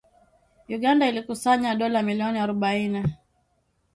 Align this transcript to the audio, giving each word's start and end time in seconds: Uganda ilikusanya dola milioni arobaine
Uganda 0.75 1.05
ilikusanya 1.11 1.71
dola 1.79 1.99
milioni 2.07 2.39
arobaine 2.41 3.01